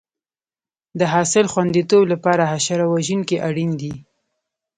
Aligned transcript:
د 0.99 1.01
حاصل 1.13 1.45
خوندیتوب 1.53 2.03
لپاره 2.13 2.43
حشره 2.51 2.85
وژونکي 2.93 3.35
اړین 3.47 3.71
دي. 3.81 3.93